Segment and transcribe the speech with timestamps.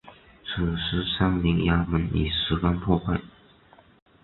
[0.43, 3.21] 此时三陵衙门已十分破败。